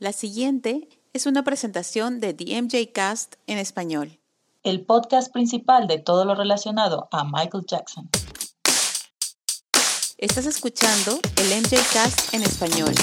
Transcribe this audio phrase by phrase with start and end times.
[0.00, 4.18] La siguiente es una presentación de The MJ Cast en español.
[4.62, 8.08] El podcast principal de todo lo relacionado a Michael Jackson.
[10.16, 12.94] Estás escuchando el MJ Cast en español.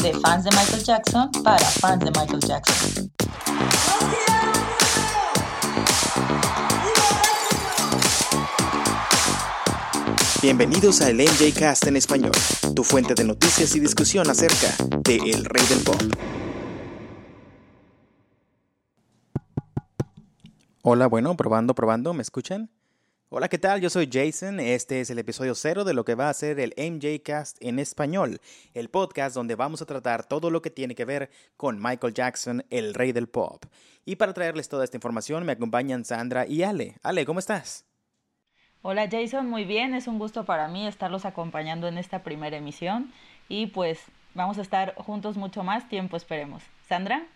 [0.00, 3.10] De fans de Michael Jackson para fans de Michael Jackson.
[10.46, 12.30] Bienvenidos a el MJ Cast en español,
[12.76, 16.00] tu fuente de noticias y discusión acerca de El Rey del Pop.
[20.82, 22.70] Hola, bueno, probando, probando, ¿me escuchan?
[23.28, 23.80] Hola, ¿qué tal?
[23.80, 24.60] Yo soy Jason.
[24.60, 27.80] Este es el episodio cero de lo que va a ser el MJ Cast en
[27.80, 28.40] español,
[28.72, 32.64] el podcast donde vamos a tratar todo lo que tiene que ver con Michael Jackson,
[32.70, 33.64] el rey del pop.
[34.04, 36.98] Y para traerles toda esta información me acompañan Sandra y Ale.
[37.02, 37.85] Ale, ¿cómo estás?
[38.88, 43.12] Hola Jason, muy bien, es un gusto para mí estarlos acompañando en esta primera emisión
[43.48, 43.98] y pues
[44.32, 46.62] vamos a estar juntos mucho más tiempo, esperemos.
[46.88, 47.26] Sandra.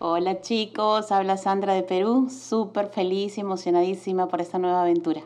[0.00, 5.22] Hola chicos, habla Sandra de Perú, súper feliz y emocionadísima por esta nueva aventura.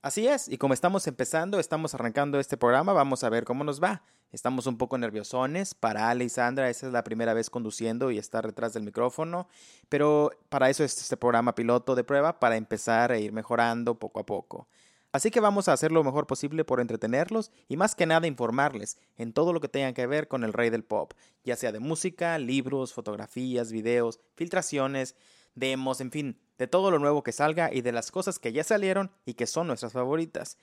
[0.00, 3.82] Así es, y como estamos empezando, estamos arrancando este programa, vamos a ver cómo nos
[3.82, 4.00] va.
[4.32, 8.18] Estamos un poco nerviosones, para Ale y Sandra esa es la primera vez conduciendo y
[8.18, 9.48] estar detrás del micrófono,
[9.88, 14.20] pero para eso es este programa piloto de prueba, para empezar a ir mejorando poco
[14.20, 14.68] a poco.
[15.12, 18.98] Así que vamos a hacer lo mejor posible por entretenerlos y más que nada informarles
[19.16, 21.80] en todo lo que tenga que ver con el rey del pop, ya sea de
[21.80, 25.16] música, libros, fotografías, videos, filtraciones,
[25.56, 28.62] demos, en fin, de todo lo nuevo que salga y de las cosas que ya
[28.62, 30.56] salieron y que son nuestras favoritas.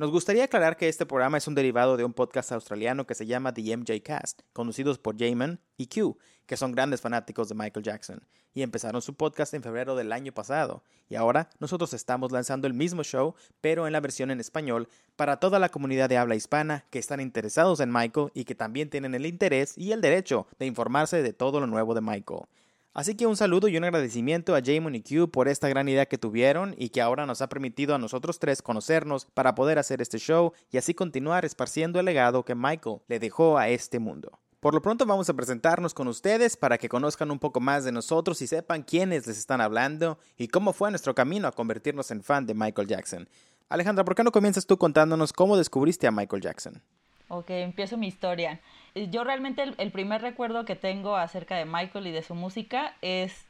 [0.00, 3.26] Nos gustaría aclarar que este programa es un derivado de un podcast australiano que se
[3.26, 6.16] llama The MJ Cast, conducidos por Jamin y Q,
[6.46, 10.32] que son grandes fanáticos de Michael Jackson, y empezaron su podcast en febrero del año
[10.32, 14.88] pasado, y ahora nosotros estamos lanzando el mismo show, pero en la versión en español,
[15.16, 18.88] para toda la comunidad de habla hispana que están interesados en Michael y que también
[18.88, 22.44] tienen el interés y el derecho de informarse de todo lo nuevo de Michael.
[22.92, 26.06] Así que un saludo y un agradecimiento a Jamon y Q por esta gran idea
[26.06, 30.02] que tuvieron y que ahora nos ha permitido a nosotros tres conocernos para poder hacer
[30.02, 34.40] este show y así continuar esparciendo el legado que Michael le dejó a este mundo.
[34.58, 37.92] Por lo pronto vamos a presentarnos con ustedes para que conozcan un poco más de
[37.92, 42.24] nosotros y sepan quiénes les están hablando y cómo fue nuestro camino a convertirnos en
[42.24, 43.28] fan de Michael Jackson.
[43.68, 46.82] Alejandra, ¿por qué no comienzas tú contándonos cómo descubriste a Michael Jackson?
[47.28, 48.60] Ok, empiezo mi historia.
[48.94, 53.44] Yo realmente el, primer recuerdo que tengo acerca de Michael y de su música es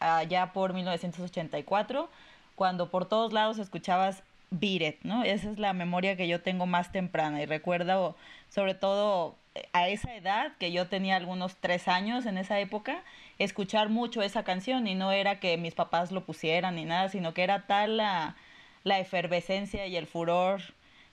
[0.00, 2.08] allá por 1984,
[2.54, 5.24] cuando por todos lados escuchabas Beat ¿no?
[5.24, 8.16] Esa es la memoria que yo tengo más temprana y recuerdo
[8.48, 13.02] sobre todo eh, a esa edad, que yo tenía algunos tres años en esa época,
[13.38, 17.34] escuchar mucho esa canción y no era que mis papás lo pusieran ni nada, sino
[17.34, 18.36] que era tal la,
[18.84, 20.62] la efervescencia y el furor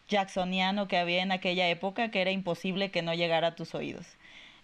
[0.08, 4.06] jacksoniano que había en aquella época que era imposible que no llegara a tus oídos.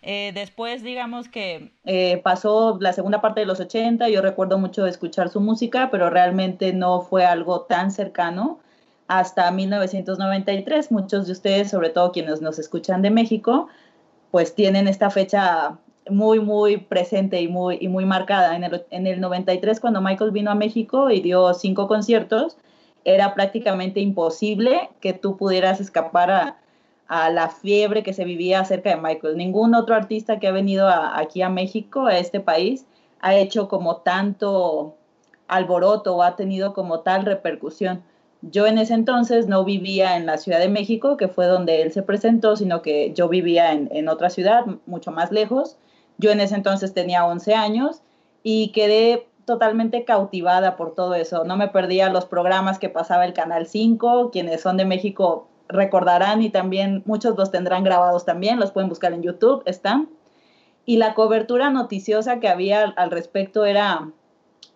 [0.01, 1.71] Eh, después, digamos que...
[1.85, 6.09] Eh, pasó la segunda parte de los 80, yo recuerdo mucho escuchar su música, pero
[6.09, 8.59] realmente no fue algo tan cercano
[9.07, 10.91] hasta 1993.
[10.91, 13.67] Muchos de ustedes, sobre todo quienes nos escuchan de México,
[14.31, 15.77] pues tienen esta fecha
[16.09, 18.55] muy, muy presente y muy, y muy marcada.
[18.55, 22.57] En el, en el 93, cuando Michael vino a México y dio cinco conciertos,
[23.03, 26.57] era prácticamente imposible que tú pudieras escapar a,
[27.29, 29.35] la fiebre que se vivía acerca de Michael.
[29.35, 32.85] Ningún otro artista que ha venido aquí a México, a este país,
[33.19, 34.95] ha hecho como tanto
[35.49, 38.01] alboroto o ha tenido como tal repercusión.
[38.41, 41.91] Yo en ese entonces no vivía en la Ciudad de México, que fue donde él
[41.91, 45.77] se presentó, sino que yo vivía en, otra ciudad, mucho más lejos.
[46.17, 48.01] Yo en ese entonces tenía 11 años
[48.41, 51.43] y quedé totalmente cautivada por todo eso.
[51.43, 56.41] No me perdía los programas que pasaba el Canal 5, quienes son de México recordarán
[56.41, 60.07] y también muchos los tendrán grabados también, los pueden buscar en YouTube, están.
[60.85, 64.09] Y la cobertura noticiosa que había al respecto era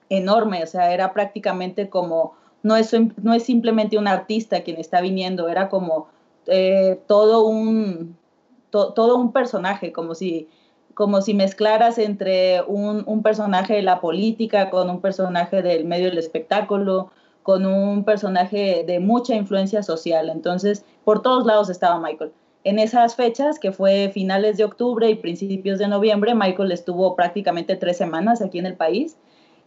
[0.10, 5.00] enorme, o sea, era prácticamente como, no es, no es simplemente un artista quien está
[5.00, 6.10] viniendo, era como
[6.48, 8.18] eh, todo, un,
[8.69, 10.50] todo un personaje, como si
[10.96, 16.18] como si mezclaras entre un, personaje de la política con un personaje del medio del
[16.18, 17.12] espectáculo,
[17.44, 20.30] con un personaje de mucha influencia social.
[20.30, 22.32] Entonces, por todos lados estaba Michael.
[22.64, 27.76] en esas fechas, que fue finales de octubre y principios de noviembre, Michael estuvo prácticamente
[27.76, 29.18] tres semanas aquí en el país.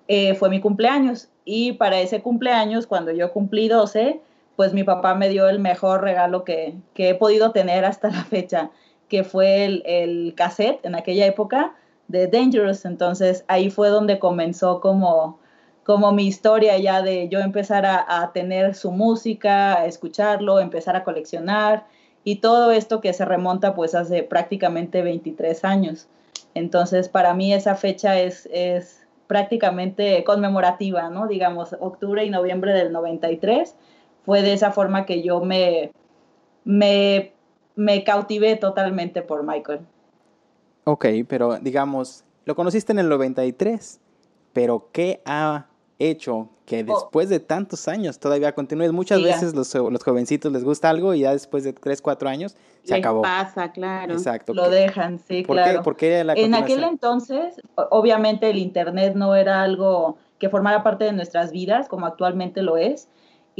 [0.09, 4.21] Eh, fue mi cumpleaños y para ese cumpleaños, cuando yo cumplí 12,
[4.57, 8.71] pues mi papá me dio el mejor regalo que, he podido tener hasta la fecha,
[9.09, 11.75] que fue el, el, cassette en aquella época
[12.09, 12.85] de Dangerous.
[12.85, 15.39] Entonces ahí fue donde comenzó como,
[15.85, 20.97] como mi historia ya de yo empezar a, a tener su música, a escucharlo, empezar
[20.97, 21.87] a coleccionar
[22.25, 26.09] y todo esto que se remonta pues hace prácticamente 23 años.
[26.55, 31.29] Entonces, para mí esa fecha es, es prácticamente conmemorativa, ¿no?
[31.29, 33.75] Digamos, octubre y noviembre del 93
[34.25, 35.93] fue de esa forma que yo me,
[36.65, 37.33] me,
[37.79, 39.81] me cautivé totalmente por Michael.
[40.85, 44.01] Ok, pero digamos, lo conociste en el 93,
[44.53, 45.67] pero ¿qué ha
[45.99, 46.95] hecho que oh.
[46.95, 48.93] después de tantos años todavía continúes.
[48.93, 52.57] Muchas veces los, los, jovencitos les gusta algo y ya después de 3, 4 años
[52.85, 53.23] se acabó.
[53.23, 54.13] pasa, claro.
[54.13, 54.55] Exacto.
[54.55, 55.83] Lo dejan, sí, ¿Por claro.
[55.97, 57.61] Qué, en aquel entonces,
[57.91, 62.77] obviamente el Internet no era algo que formara parte de nuestras vidas como actualmente lo
[62.77, 63.09] es.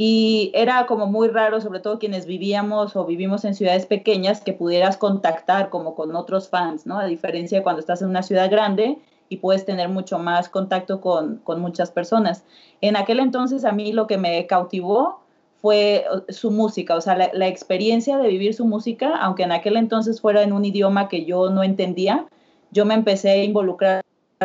[0.01, 4.53] Y era como muy raro, sobre todo quienes vivíamos o vivimos en ciudades pequeñas, que
[4.53, 6.97] pudieras contactar como con otros fans, ¿no?
[6.97, 8.97] A diferencia de cuando estás en una ciudad grande,
[9.27, 12.45] y puedes tener mucho más contacto con, muchas personas.
[12.79, 15.19] En aquel entonces a mí lo que me cautivó
[15.61, 20.21] fue su música, o sea, la, experiencia de vivir su música, aunque en aquel entonces
[20.21, 22.25] fuera en un idioma que yo no entendía,
[22.71, 24.01] yo me empecé a involucrar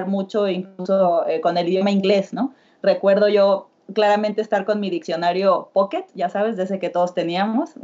[0.09, 2.53] mucho incluso eh, con el idioma inglés, ¿no?
[2.83, 7.75] Recuerdo yo claramente estar con mi diccionario Pocket, ya sabes, de ese que todos teníamos,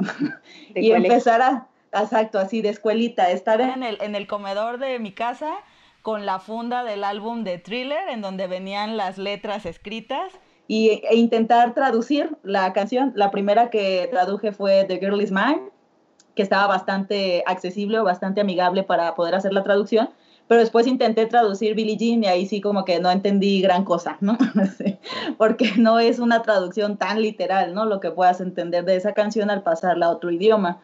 [0.74, 5.12] y empezar a, exacto, así de escuelita, estar en el, en el comedor de mi
[5.12, 5.52] casa
[6.02, 10.32] con la funda del álbum de Thriller, en donde venían las letras escritas.
[10.66, 13.12] Y, e intentar traducir la canción.
[13.16, 15.62] La primera que traduje fue The Girl Is Mine,
[16.34, 20.10] que estaba bastante accesible o bastante amigable para poder hacer la traducción.
[20.50, 24.16] Pero después intenté traducir Billie Jean y ahí sí como que no entendí gran cosa,
[24.20, 24.36] ¿no?
[25.38, 27.84] porque no es una traducción tan literal, ¿no?
[27.84, 30.80] Lo que puedas entender de esa canción al pasarla a otro idioma.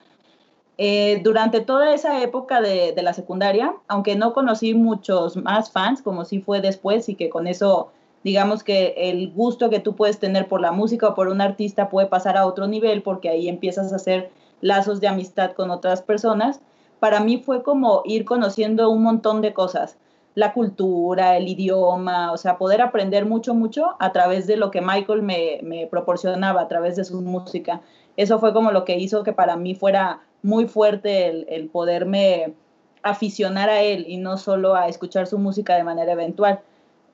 [0.79, 6.25] Eh, durante toda esa época de, la secundaria, aunque no conocí muchos más fans, como
[6.25, 7.91] sí fue después, y que con eso,
[8.23, 11.89] digamos que el gusto que tú puedes tener por la música o por un artista
[11.89, 14.31] puede pasar a otro nivel, porque ahí empiezas a hacer
[14.61, 16.61] lazos de amistad con otras personas,
[17.01, 19.99] para mí fue como ir conociendo un montón de cosas,
[20.35, 24.83] la cultura, el idioma, o sea, poder aprender mucho, mucho a través de lo que
[24.83, 27.81] Michael me, proporcionaba, a través de su música.
[28.19, 32.55] Eso fue como lo que hizo que para mí fuera muy fuerte el, poderme
[33.03, 36.61] aficionar a él y no solo a escuchar su música de manera eventual.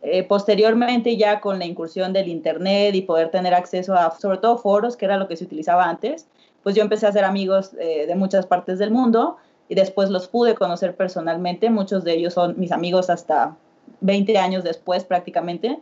[0.03, 4.59] Eh, posteriormente ya con la incursión del internet y poder tener acceso a sobre todo
[4.59, 6.27] foros, que era lo que se utilizaba antes,
[6.65, 9.37] pues yo empecé a hacer amigos eh, de muchas partes del mundo
[9.69, 13.57] y después los pude conocer personalmente, muchos de ellos son mis amigos hasta
[14.01, 15.79] 20 años después prácticamente,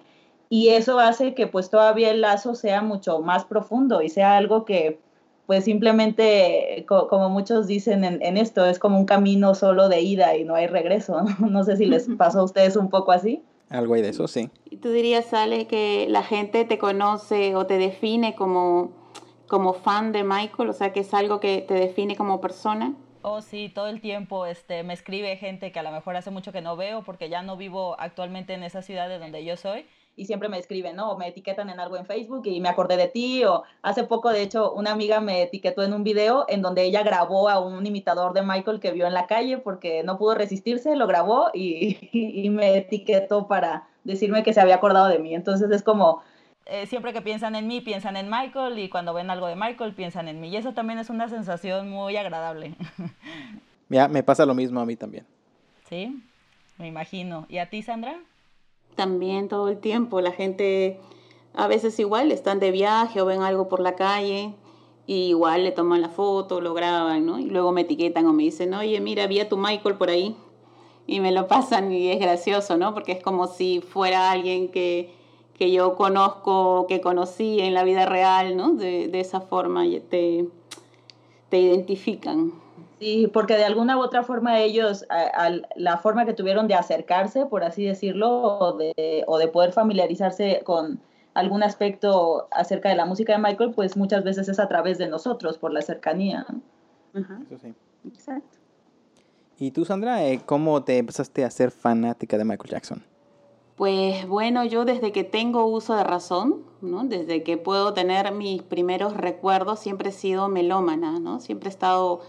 [0.49, 4.65] y eso hace que pues todavía el lazo sea mucho más profundo y sea algo
[4.65, 4.99] que
[5.51, 10.45] pues simplemente, como muchos dicen en, esto, es como un camino solo de ida y
[10.45, 11.25] no hay regreso.
[11.41, 13.43] No sé si les pasó a ustedes un poco así.
[13.69, 14.49] Algo hay de eso, sí.
[14.71, 18.93] ¿Y tú dirías, Ale, que la gente te conoce o te define como,
[19.49, 20.69] como fan de Michael?
[20.69, 22.95] O sea, que es algo que te define como persona.
[23.23, 26.53] Oh, sí, todo el tiempo este, me escribe gente que a lo mejor hace mucho
[26.53, 29.85] que no veo porque ya no vivo actualmente en esa ciudad de donde yo soy
[30.17, 31.11] y siempre me escriben, ¿no?
[31.13, 34.31] O me etiquetan en algo en Facebook y me acordé de ti, o hace poco,
[34.31, 37.85] de hecho, una amiga me etiquetó en un video en donde ella grabó a un
[37.85, 41.99] imitador de Michael que vio en la calle porque no pudo resistirse, lo grabó y,
[42.13, 45.35] y me etiquetó para decirme que se había acordado de mí.
[45.35, 46.23] Entonces es como...
[46.67, 49.95] Eh, siempre que piensan en mí, piensan en Michael y cuando ven algo de Michael,
[49.95, 50.49] piensan en mí.
[50.49, 52.75] Y eso también es una sensación muy agradable.
[53.93, 55.27] Ya, me pasa lo mismo a mí también.
[55.89, 56.23] Sí,
[56.79, 57.45] me imagino.
[57.49, 58.21] ¿Y a ti, Sandra?
[59.01, 60.21] también todo el tiempo.
[60.21, 61.01] La gente
[61.55, 64.55] a veces igual están de viaje o ven algo por la calle
[65.07, 67.39] y igual le toman la foto, lo graban, ¿no?
[67.39, 70.37] Y luego me etiquetan o me dicen, oye, mira, vi a tu Michael por ahí.
[71.07, 72.95] Y me lo pasan y es gracioso, ¿no?
[72.95, 75.15] Porque es como si fuera alguien que,
[75.61, 78.73] que yo conozco, que conocí en la vida real, ¿no?
[78.73, 80.49] De, de esa forma te,
[81.51, 82.55] te identifican.
[82.99, 85.05] Sí, porque de alguna u otra forma ellos,
[85.77, 90.63] la forma que tuvieron de acercarse, por así decirlo, o de, o de poder familiarizarse
[90.65, 90.99] con
[91.35, 95.09] algún aspecto acerca de la música de Michael, pues muchas veces es a través de
[95.09, 96.47] nosotros, por la cercanía.
[97.13, 97.75] Eso sí.
[98.09, 98.57] Exacto.
[99.59, 103.05] ¿Y tú, Sandra, eh, cómo te empezaste a ser fanática de Michael Jackson?
[103.81, 107.03] Pues bueno, yo desde que tengo uso de razón, ¿no?
[107.05, 111.41] desde que puedo tener mis primeros recuerdos, siempre he sido melómana, ¿no?
[111.41, 112.21] Siempre he estado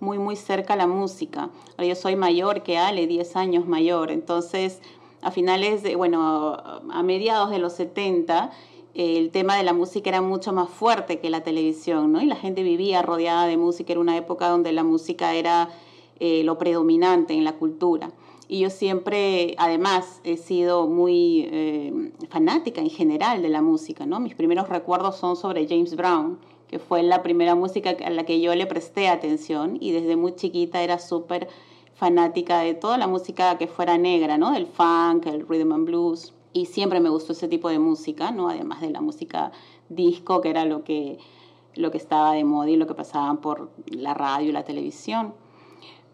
[0.00, 1.48] muy, muy cerca a la música.
[1.78, 4.82] Ahora yo soy mayor que Ale, 10 años mayor, entonces
[5.22, 8.50] a finales de, bueno, a mediados de los 70,
[8.92, 12.20] el tema de la música era mucho más fuerte que la televisión, ¿no?
[12.20, 15.70] Y la gente vivía rodeada de música, era una época donde la música era
[16.20, 18.10] eh, lo predominante en la cultura.
[18.50, 24.20] Y yo siempre, además, he sido muy eh, fanática en general de la música, ¿no?
[24.20, 28.40] Mis primeros recuerdos son sobre James Brown, que fue la primera música a la que
[28.40, 31.48] yo le presté atención y desde muy chiquita era súper
[31.94, 34.52] fanática de toda la música que fuera negra, ¿no?
[34.52, 36.32] Del funk, el rhythm and blues.
[36.54, 38.48] Y siempre me gustó ese tipo de música, ¿no?
[38.48, 39.52] Además de la música
[39.90, 41.18] disco, que era lo que,
[41.74, 45.34] lo que estaba de moda y lo que pasaban por la radio y la televisión.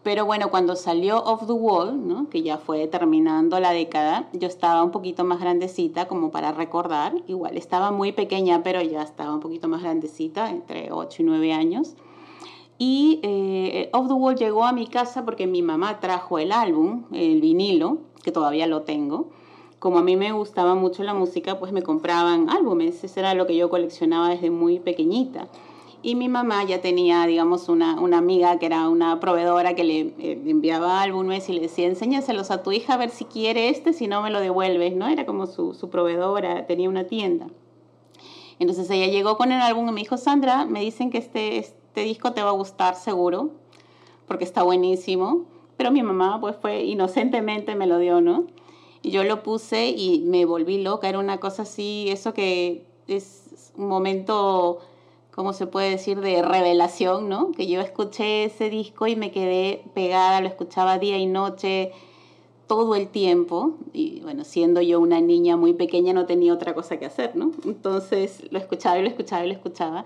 [0.05, 4.83] Pero bueno, cuando salió Off the Wall, que ya fue terminando la década, yo estaba
[4.83, 7.15] un poquito más grandecita como para recordar.
[7.25, 11.53] Igual estaba muy pequeña, pero ya estaba un poquito más grandecita, entre 8 y 9
[11.53, 11.95] años.
[12.77, 17.05] Y eh, Off the Wall llegó a mi casa porque mi mamá trajo el álbum,
[17.11, 19.31] el vinilo, que todavía lo tengo.
[19.79, 23.03] Como a mí me gustaba mucho la música, pues me compraban álbumes.
[23.03, 25.47] Eso era lo que yo coleccionaba desde muy pequeñita.
[26.05, 29.99] Y mi mamá ya tenía, digamos, una, una amiga que era una proveedora que le,
[30.19, 33.91] eh, enviaba álbumes y le decía, enséñaselos a tu hija a ver si quiere este,
[33.91, 35.07] si no me lo devuelves, ¿no?
[35.07, 37.47] Era como su, su proveedora, tenía una tienda.
[38.59, 42.01] Entonces ella llegó con el álbum y me dijo, Sandra, me dicen que este, este
[42.01, 43.49] disco te va a gustar seguro,
[44.27, 45.45] porque está buenísimo.
[45.75, 48.45] Pero mi mamá pues fue inocentemente me lo dio, ¿no?
[49.01, 53.71] Y yo lo puse y me volví loca, era una cosa así, eso que es
[53.75, 54.81] un momento
[55.35, 57.51] ¿cómo se puede decir?, de revelación, ¿no?
[57.51, 61.91] Que yo escuché ese disco y me quedé pegada, lo escuchaba día y noche,
[62.67, 63.73] todo el tiempo.
[63.91, 67.51] Y bueno, siendo yo una niña muy pequeña no tenía otra cosa que hacer, ¿no?
[67.65, 70.05] Entonces lo escuchaba y lo escuchaba y lo escuchaba.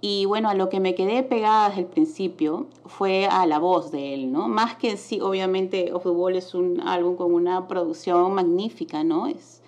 [0.00, 3.90] Y bueno, a lo que me quedé pegada desde el principio fue a la voz
[3.90, 4.48] de él, ¿no?
[4.48, 9.04] Más que en sí, obviamente, Off the Wall es un álbum con una producción magnífica,
[9.04, 9.26] ¿no?
[9.26, 9.60] Es,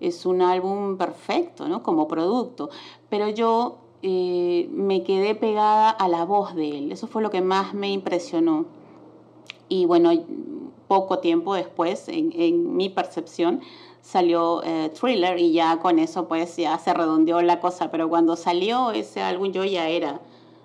[0.00, 1.84] es un álbum perfecto, ¿no?
[1.84, 2.70] Como producto.
[3.08, 6.92] Pero yo eh, me quedé pegada a la voz de él.
[6.92, 8.66] Eso fue lo que más me impresionó.
[9.68, 10.12] Y bueno,
[10.86, 13.60] poco tiempo después, en, mi percepción,
[14.00, 17.90] salió eh, Thriller y ya con eso pues ya se redondeó la cosa.
[17.90, 20.20] Pero cuando salió ese álbum yo ya era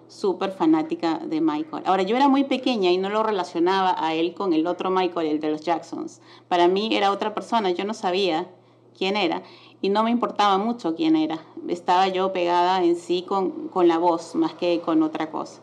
[0.08, 1.84] súper fanática de Michael.
[1.86, 5.28] Ahora, yo era muy pequeña y no lo relacionaba a él con el otro Michael,
[5.28, 6.22] el de los Jacksons.
[6.48, 8.48] Para mí era otra persona, yo no sabía
[8.98, 9.44] quién era
[9.82, 11.46] y no me importaba mucho quién era.
[11.68, 15.62] Estaba yo pegada en sí con, con la voz más que con otra cosa.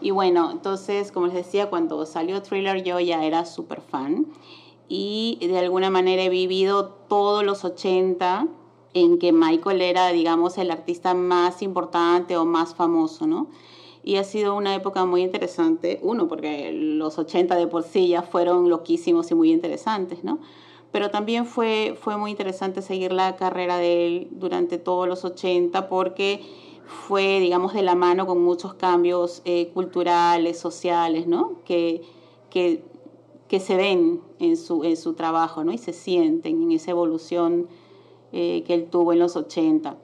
[0.00, 4.26] Y bueno, entonces, como les decía, cuando salió Thriller yo ya era súper fan
[4.88, 8.46] y de alguna manera he vivido todos los 80
[8.94, 13.48] en que Michael era, digamos, el artista más importante o más famoso, ¿no?
[14.02, 18.22] Y ha sido una época muy interesante, uno, porque los 80 de por sí ya
[18.22, 20.38] fueron loquísimos y muy interesantes, ¿no?
[20.96, 25.90] Pero también fue, fue muy interesante seguir la carrera de él durante todos los 80
[25.90, 26.40] porque
[26.86, 31.60] fue, digamos, de la mano con muchos cambios eh, culturales, sociales, ¿no?
[31.66, 32.00] Que,
[32.48, 32.82] que,
[33.46, 35.72] que, se ven en su, en su trabajo, ¿no?
[35.74, 37.68] Y se sienten en esa evolución
[38.32, 39.98] eh, que él tuvo en los 80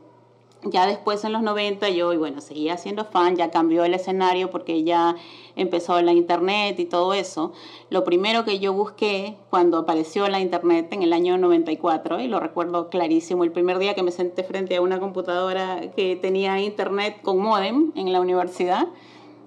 [0.64, 4.50] ya después en los 90 yo, y bueno, seguía siendo fan, ya cambió el escenario
[4.50, 5.16] porque ya
[5.57, 7.52] empezó la internet y todo eso.
[7.90, 12.40] Lo primero que yo busqué cuando apareció la internet en el año 94, y lo
[12.40, 17.21] recuerdo clarísimo, el primer día que me senté frente a una computadora que tenía internet
[17.23, 18.87] con modem en la universidad,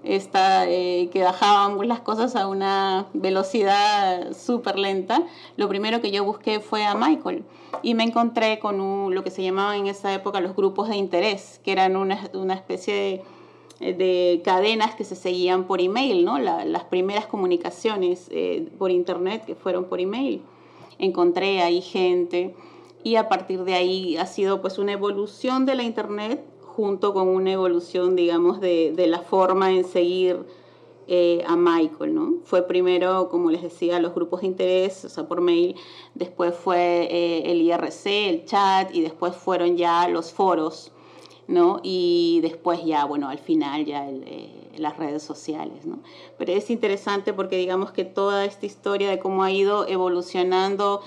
[0.06, 5.24] esta, eh, que bajaban las cosas a una velocidad súper lenta,
[5.58, 7.44] lo primero que yo busqué fue a Michael
[7.82, 11.60] y me encontré con lo que se llamaban en esa época los grupos de interés,
[11.64, 13.24] que eran una, una especie
[13.80, 16.38] de, de, cadenas que se seguían por email, ¿no?
[16.40, 20.42] las primeras comunicaciones eh, por internet que fueron por email.
[20.98, 22.56] Encontré ahí gente
[23.04, 26.44] y a partir de ahí ha sido pues una evolución de la internet
[26.75, 30.46] junto con una evolución, digamos, de, de la forma en seguir
[31.08, 32.39] eh, a Michael, ¿no?
[32.46, 35.75] Fue primero, como les decía, los grupos de interés, o sea, por mail,
[36.15, 40.91] después fue eh, el IRC, el chat, y después fueron ya los foros,
[41.48, 41.79] ¿no?
[41.84, 46.00] Y después ya, bueno, al final ya eh, las redes sociales, ¿no?
[46.39, 51.01] Pero es interesante porque digamos que toda esta historia de cómo ha ido evolucionando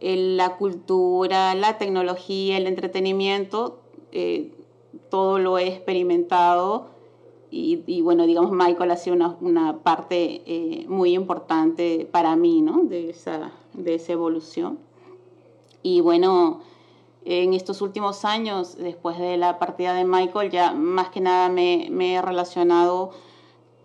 [0.00, 3.80] la cultura, la tecnología, el entretenimiento,
[5.10, 6.86] todo lo he experimentado
[7.50, 12.84] y, bueno, digamos, Michael ha sido una, parte eh, muy importante para mí, ¿no?
[12.84, 14.78] De esa, de esa evolución.
[15.82, 16.60] Y bueno,
[17.24, 21.88] en estos últimos años, después de la partida de Michael, ya más que nada me,
[21.90, 23.12] me he relacionado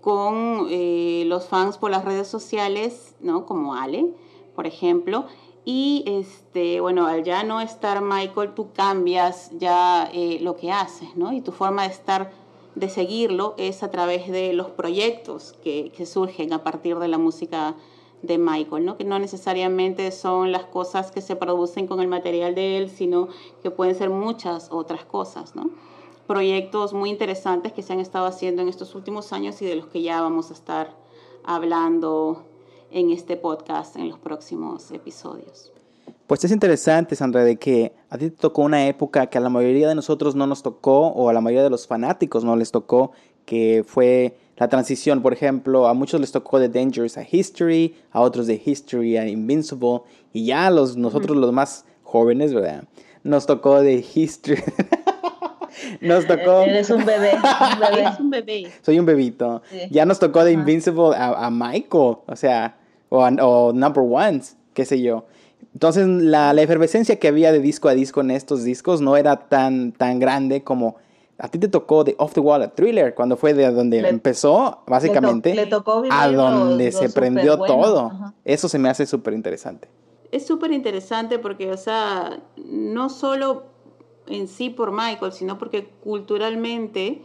[0.01, 3.45] con eh, los fans por las redes sociales, ¿no?
[3.45, 4.07] Como Ale,
[4.55, 5.25] por ejemplo.
[5.65, 11.15] Y este, bueno, al ya no estar Michael, tú cambias ya eh, lo que haces,
[11.15, 11.31] ¿no?
[11.31, 12.31] Y tu forma de estar,
[12.75, 17.17] de seguirlo, es a través de los proyectos que, que surgen a partir de la
[17.17, 17.75] música
[18.23, 18.97] de Michael, ¿no?
[18.97, 23.27] que no necesariamente son las cosas que se producen con el material de él, sino
[23.61, 25.55] que pueden ser muchas otras cosas.
[25.55, 25.69] ¿no?
[26.25, 29.87] Proyectos muy interesantes que se han estado haciendo en estos últimos años y de los
[29.87, 30.95] que ya vamos a estar
[31.43, 32.43] hablando
[32.93, 35.71] en este podcast en los próximos episodios.
[36.27, 39.49] Pues es interesante, Sandra, de que a ti te tocó una época que a la
[39.49, 42.71] mayoría de nosotros no nos tocó o a la mayoría de los fanáticos no les
[42.71, 43.11] tocó,
[43.45, 48.21] que fue la transición, por ejemplo, a muchos les tocó de Dangerous a History, a
[48.21, 52.85] otros de History a Invincible, y ya los, nosotros los más jóvenes, ¿verdad?
[53.23, 54.63] Nos tocó de History.
[56.01, 56.61] nos tocó...
[56.65, 58.01] Eres un bebé, un bebé.
[58.01, 58.71] Eres un bebé.
[58.81, 59.61] Soy un bebito.
[59.89, 62.77] Ya nos tocó de Invincible a, a Michael, o sea,
[63.13, 65.25] o, o Number Ones, qué sé yo.
[65.73, 69.47] Entonces la, la efervescencia que había de disco a disco en estos discos no era
[69.47, 70.95] tan, tan grande como
[71.37, 74.09] a ti te tocó de Off the Wall a Thriller, cuando fue de donde Le-
[74.09, 78.05] empezó, básicamente, le tocó vivir a lo- donde lo se prendió superbueno, todo.
[78.07, 78.33] ajá.
[78.45, 79.87] Eso se me hace súper interesante.
[80.31, 83.63] Es súper interesante porque, o sea, no solo
[84.27, 87.21] en sí por Michael, sino porque culturalmente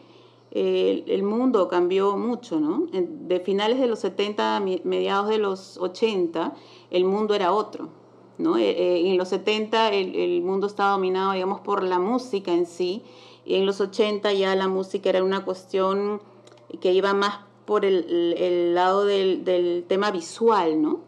[0.50, 2.86] el, mundo cambió mucho, ¿no?
[2.92, 6.54] De finales de los 70, mi- mediados de los 80,
[6.90, 7.88] el mundo era otro,
[8.38, 8.56] ¿no?
[8.56, 12.66] Eh, eh, en los 70 el, el mundo estaba dominado, digamos, por la música en
[12.66, 13.02] sí,
[13.44, 16.20] y en los 80 ya la música era una cuestión
[16.80, 21.00] que iba más por el- el lado del, del tema visual, ¿no?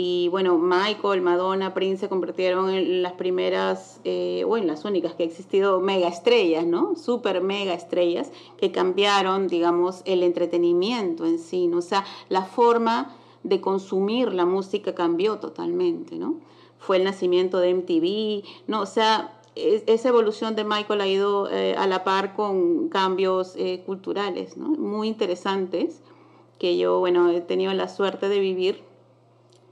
[0.00, 5.14] Y bueno, Michael, Madonna, Prince se convirtieron en las primeras, eh, o en las únicas
[5.14, 6.94] que ha existido mega estrellas, ¿no?
[6.94, 11.78] Super mega estrellas que cambiaron, digamos, el entretenimiento en sí, ¿no?
[11.78, 16.36] O sea, la forma de consumir la música cambió totalmente, ¿no?
[16.78, 18.82] Fue el nacimiento de MTV, ¿no?
[18.82, 23.54] O sea, es- esa evolución de Michael ha ido eh, a la par con cambios
[23.56, 24.68] eh, culturales, ¿no?
[24.68, 26.02] Muy interesantes
[26.60, 28.86] que yo, bueno, he tenido la suerte de vivir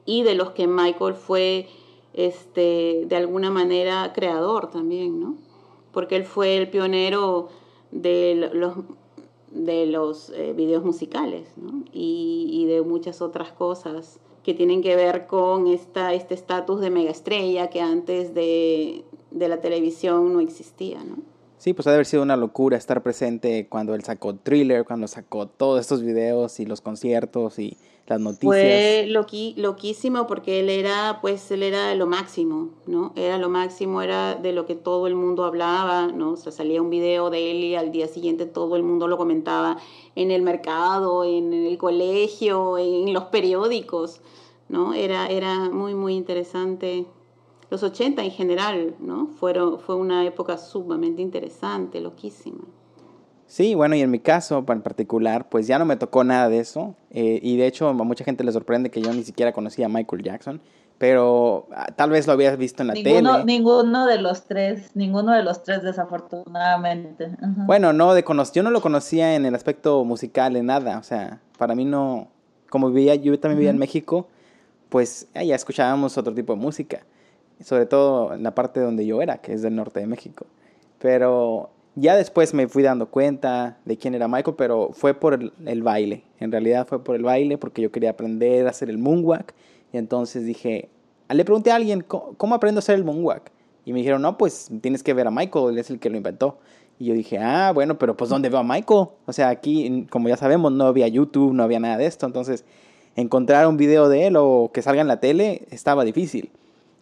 [0.06, 1.68] y de los que Michael fue
[2.14, 5.36] este, de alguna manera creador también, ¿no?
[5.92, 7.48] Porque él fue el pionero
[7.90, 8.76] de los,
[9.50, 11.84] de los eh, videos musicales, ¿no?
[11.92, 17.10] Y, de muchas otras cosas que tienen que ver con esta, este estatus de mega
[17.10, 21.16] estrella que antes de, de la televisión no existía, ¿no?
[21.58, 25.08] Sí, pues ha de haber sido una locura estar presente cuando él sacó Thriller, cuando
[25.08, 28.46] sacó todos estos videos y los conciertos y las noticias.
[28.52, 33.12] Fue loqui- loquísimo porque él era, pues, él era lo máximo, ¿no?
[33.16, 36.32] Era lo máximo, era de lo que todo el mundo hablaba, ¿no?
[36.32, 39.16] O sea, salía un video de él y al día siguiente todo el mundo lo
[39.16, 39.78] comentaba
[40.14, 44.20] en el mercado, en el colegio, en los periódicos,
[44.68, 44.94] ¿no?
[44.94, 47.06] Era, era muy, muy interesante.
[47.70, 49.26] Los 80 en general, ¿no?
[49.26, 52.64] Fueron, fue una época sumamente interesante, loquísima.
[53.48, 56.58] Sí, bueno, y en mi caso en particular, pues ya no me tocó nada de
[56.58, 56.94] eso.
[57.10, 59.88] eh, y de hecho, a mucha gente le sorprende que yo ni siquiera conocía a
[59.88, 60.60] Michael Jackson.
[60.98, 63.44] Pero ah, tal vez lo habías visto en la Ninguno, tele.
[63.44, 67.30] ninguno de los tres, ninguno de los tres desafortunadamente.
[67.66, 70.98] Bueno, no, de cono- yo no lo conocía en el aspecto musical, en nada.
[70.98, 72.28] O sea, para mí no.
[72.70, 73.78] Como vivía, yo también vivía en.
[73.78, 74.26] México,
[74.88, 77.04] pues ah, ya escuchábamos otro tipo de música.
[77.60, 80.46] Sobre todo en la parte donde yo era, que es del norte de México.
[80.98, 85.82] Pero ya después me fui dando cuenta de quién era Michael, pero fue por el,
[85.82, 86.24] baile.
[86.40, 89.54] En realidad fue por el baile, porque yo quería aprender a hacer el moonwalk.
[89.92, 90.88] Y entonces dije,
[91.28, 93.50] le pregunté a alguien, ¿cómo, cómo aprendo a hacer el moonwalk?
[93.86, 96.16] Y me dijeron, no, pues tienes que ver a Michael, él es el que lo
[96.16, 96.58] inventó.
[96.98, 99.08] Y yo dije, ah, bueno, pero pues ¿dónde veo a Michael?
[99.26, 102.26] O sea, aquí, como ya sabemos, no había YouTube, no había nada de esto.
[102.26, 102.64] Entonces,
[103.16, 106.50] encontrar un video de él o que salga en la tele estaba difícil.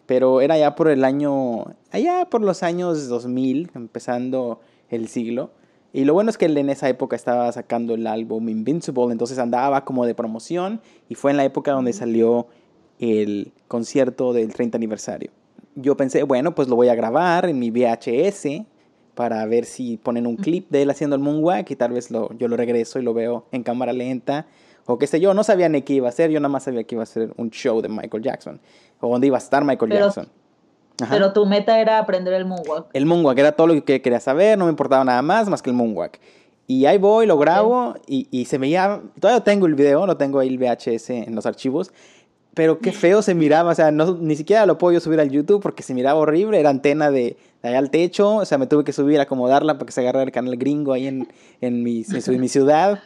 [0.05, 5.51] Pero era ya por el año, allá por los años 2000, empezando el siglo.
[5.93, 9.39] Y lo bueno es que él en esa época estaba sacando el álbum Invincible, entonces
[9.39, 12.47] andaba como de promoción y fue en la época donde salió
[12.99, 15.31] el concierto del 30 aniversario.
[15.75, 18.65] Yo pensé, bueno, pues lo voy a grabar en mi VHS
[19.13, 22.31] para ver si ponen un clip de él haciendo el moonwalk y tal vez lo,
[22.37, 24.47] yo lo regreso y lo veo en cámara lenta
[24.85, 25.33] o qué sé yo.
[25.33, 27.33] No sabía ni qué iba a hacer, yo nada más sabía que iba a ser
[27.37, 28.59] un show de Michael Jackson
[28.99, 30.27] o dónde iba a estar Michael Pero- Jackson.
[31.01, 31.13] Ajá.
[31.13, 32.87] Pero tu meta era aprender el moonwalk.
[32.93, 35.69] El moonwalk era todo lo que quería saber, no me importaba nada más más que
[35.69, 36.19] el moonwalk.
[36.67, 40.39] Y ahí voy, lo grabo y, y se veía, todavía tengo el video, lo tengo
[40.39, 41.91] ahí el VHS en los archivos,
[42.53, 45.29] pero qué feo se miraba, o sea, no, ni siquiera lo puedo yo subir al
[45.29, 48.65] YouTube porque se miraba horrible, era antena de, de allá al techo, o sea, me
[48.65, 51.27] tuve que subir, acomodarla para que se agarrara el canal gringo ahí en,
[51.59, 52.99] en, mi, en mi ciudad.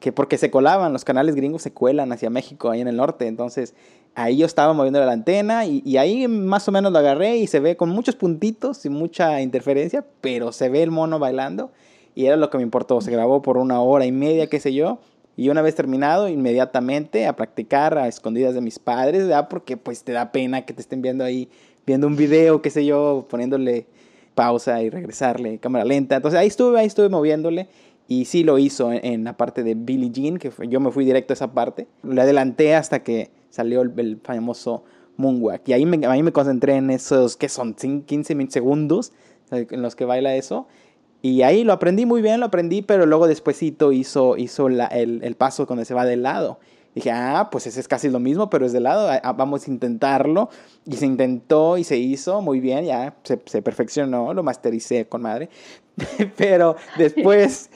[0.00, 3.26] Que porque se colaban, los canales gringos se cuelan hacia México, ahí en el norte,
[3.26, 3.74] entonces
[4.14, 7.60] ahí yo estaba moviendo la antena y, ahí más o menos lo agarré y se
[7.60, 11.70] ve con muchos puntitos y mucha interferencia, pero se ve el mono bailando
[12.14, 13.00] y era lo que me importó.
[13.00, 14.98] Se grabó por una hora y media, qué sé yo,
[15.36, 19.48] y una vez terminado, inmediatamente a practicar a escondidas de mis padres, ¿verdad?
[19.48, 21.50] Porque pues te da pena que te estén viendo ahí,
[21.86, 23.86] viendo un video, qué sé yo, poniéndole
[24.34, 26.16] pausa y regresarle, cámara lenta.
[26.16, 27.68] Entonces ahí estuve, ahí estuve moviéndole.
[28.08, 31.32] Y sí lo hizo en, la parte de Billie Jean, que yo me fui directo
[31.32, 31.88] a esa parte.
[32.04, 34.84] Le adelanté hasta que salió el, famoso
[35.16, 35.68] Moonwalk.
[35.68, 39.12] Y ahí me, ahí me concentré en esos, que son 15 segundos
[39.50, 40.68] en los que baila eso.
[41.22, 45.24] Y ahí lo aprendí muy bien, lo aprendí, pero luego despuesito hizo, hizo la, el,
[45.24, 46.60] el, paso cuando se va del lado.
[46.96, 50.48] Dije, ah, pues ese es casi lo mismo, pero es de lado, vamos a intentarlo.
[50.86, 55.20] Y se intentó y se hizo muy bien, ya se, se perfeccionó, lo mastericé con
[55.20, 55.50] madre.
[56.38, 57.68] pero después,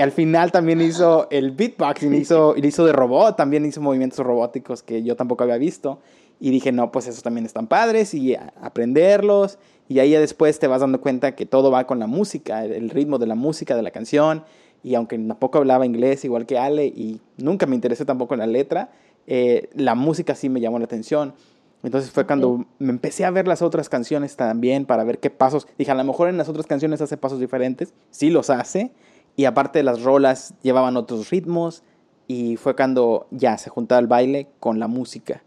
[0.00, 5.02] al final también hizo el beatboxing, hizo, hizo de robot, también hizo movimientos robóticos que
[5.02, 5.98] yo tampoco había visto.
[6.40, 9.58] Y dije, no, pues esos también están padres y aprenderlos.
[9.86, 12.88] Y ahí ya después te vas dando cuenta que todo va con la música, el
[12.88, 14.44] ritmo de la música, de la canción.
[14.82, 18.46] Y aunque tampoco hablaba inglés igual que Ale y nunca me interesé tampoco en la
[18.46, 18.90] letra,
[19.26, 21.34] eh, la música sí me llamó la atención.
[21.82, 25.66] Entonces fue cuando me empecé a ver las otras canciones también para ver qué pasos.
[25.78, 27.92] Dije, a lo mejor en las otras canciones hace pasos diferentes.
[28.10, 28.92] Sí los hace.
[29.34, 31.82] Y aparte las rolas llevaban otros ritmos.
[32.28, 35.42] Y fue cuando ya se juntaba el baile con la música.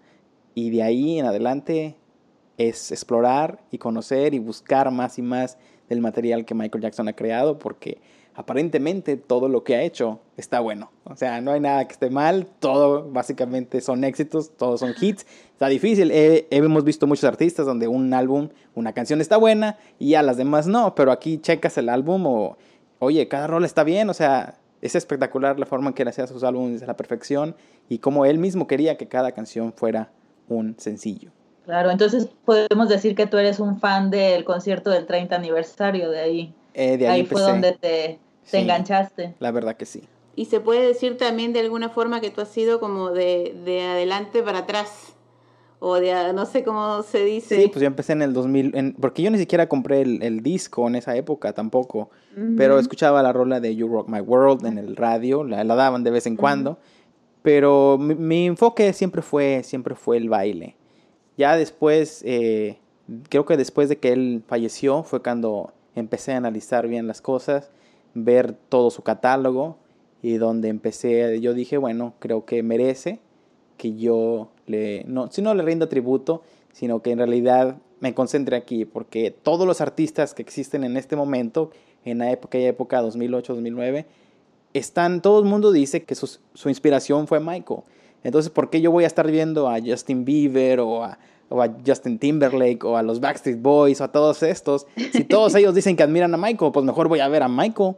[0.56, 1.96] Y de ahí en adelante
[2.58, 5.58] es explorar y conocer y buscar más y más
[5.90, 8.00] del material que Michael Jackson ha creado porque
[8.36, 10.92] aparentemente todo lo que ha hecho está bueno.
[11.06, 15.26] O sea, no hay nada que esté mal, todo básicamente son éxitos, todos son hits.
[15.54, 20.22] Está difícil, hemos visto muchos artistas donde un álbum, una canción está buena y ya
[20.22, 22.58] las demás no, pero aquí checas el álbum o,
[23.00, 26.28] oye, cada rol está bien, o sea, es espectacular la forma en que él hacía
[26.28, 27.56] sus álbumes a la perfección
[27.88, 30.12] y como él mismo quería que cada canción fuera
[30.50, 31.32] un sencillo.
[31.64, 36.20] Claro, entonces podemos decir que tú eres un fan del concierto del 30 aniversario de
[36.20, 36.54] ahí.
[36.76, 38.20] Eh, de ahí, fue donde te,
[38.50, 39.36] te enganchaste.
[39.40, 40.04] La verdad que sí.
[40.36, 43.84] Y se puede decir también de alguna forma que tú has sido como de, de
[43.84, 45.14] adelante para atrás.
[45.80, 47.62] O de, no sé cómo se dice.
[47.62, 50.88] Sí, pues yo empecé en el 2000, porque yo ni siquiera compré el, el disco
[50.88, 52.10] en esa época tampoco,
[52.58, 56.04] pero escuchaba la rola de You Rock My World en el radio, la, la daban
[56.04, 56.80] de vez en cuando,
[57.44, 60.76] pero mi, mi, enfoque siempre fue, siempre fue el baile.
[61.38, 62.80] Ya después, eh,
[63.30, 67.70] creo que después de que él falleció fue cuando empecé a analizar bien las cosas,
[68.16, 69.78] ver todo su catálogo
[70.24, 73.20] y donde empecé, yo dije, bueno, creo que merece
[73.78, 78.56] que yo le, no, si no le rinda tributo, sino que en realidad me concentre
[78.56, 81.70] aquí, porque todos los artistas que existen en este momento,
[82.04, 84.06] en la época, época 2008-2009,
[84.74, 87.82] están, todo el mundo dice que su, su inspiración fue Michael.
[88.24, 91.18] Entonces, ¿por qué yo voy a estar viendo a Justin Bieber o a
[91.86, 94.88] Justin Timberlake o a los Backstreet Boys o a todos estos?
[95.14, 97.96] Si todos ellos dicen que admiran a Michael, pues mejor voy a ver a Michael.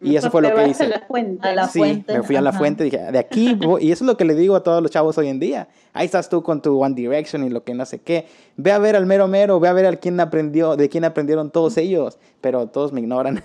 [0.00, 0.84] Y eso fue lo que hice.
[0.84, 1.48] A la fuente.
[1.48, 2.12] A la sí, fuente.
[2.12, 3.84] me fui a la fuente y dije, de aquí, voy.
[3.84, 5.68] y eso es lo que le digo a todos los chavos hoy en día.
[5.92, 8.26] Ahí estás tú con tu One Direction y lo que no sé qué.
[8.56, 11.50] Ve a ver al mero mero, ve a ver al quién aprendió, de quién aprendieron
[11.50, 13.42] todos ellos, pero todos me ignoran.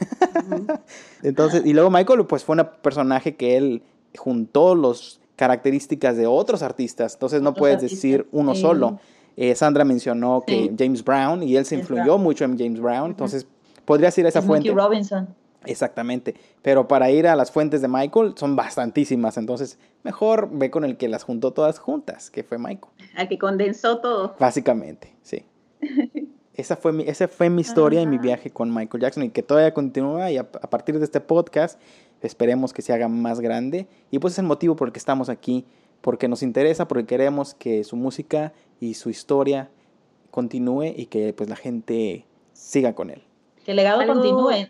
[1.24, 3.84] Entonces, y luego Michael, pues fue un personaje que él
[4.18, 8.62] juntó los características de otros artistas, entonces no puedes artistas, decir uno sí.
[8.62, 9.00] solo.
[9.38, 10.76] Eh, Sandra mencionó que sí.
[10.78, 13.48] James Brown y él se influyó mucho en James Brown, entonces
[13.86, 14.70] podrías ir a esa es fuente.
[14.72, 15.34] Robinson.
[15.66, 20.84] Exactamente, pero para ir a las fuentes de Michael son bastantísimas, entonces mejor ve con
[20.84, 22.92] el que las juntó todas juntas, que fue Michael.
[23.16, 24.36] Al que condensó todo.
[24.40, 25.46] Básicamente, sí.
[26.56, 29.44] esa fue mi, esa fue mi historia y mi viaje con Michael Jackson y que
[29.44, 31.80] todavía continúa y a, a partir de este podcast
[32.22, 33.88] Esperemos que se haga más grande.
[34.12, 35.66] Y pues es el motivo por el que estamos aquí.
[36.02, 39.70] Porque nos interesa, porque queremos que su música y su historia
[40.32, 43.22] continúe y que pues la gente siga con él.
[43.64, 44.68] Que el legado continúe.